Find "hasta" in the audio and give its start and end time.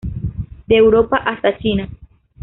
1.17-1.59